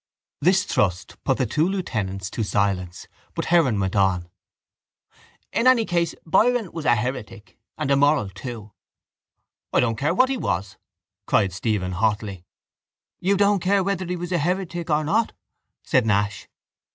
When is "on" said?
3.95-4.29